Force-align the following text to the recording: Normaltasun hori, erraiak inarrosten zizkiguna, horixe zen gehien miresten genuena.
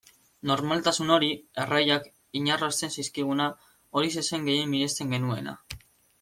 Normaltasun 0.51 1.11
hori, 1.15 1.29
erraiak 1.63 2.07
inarrosten 2.39 2.95
zizkiguna, 2.97 3.47
horixe 4.01 4.27
zen 4.31 4.51
gehien 4.51 4.75
miresten 4.75 5.17
genuena. 5.19 5.57